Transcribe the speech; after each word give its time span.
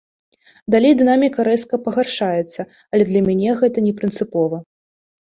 Далей 0.75 0.93
дынаміка 1.01 1.39
рэзка 1.49 1.75
пагаршаецца, 1.85 2.61
але 2.95 3.03
для 3.13 3.25
мяне 3.31 3.49
гэта 3.63 3.77
не 3.89 3.93
прынцыпова. 4.03 4.57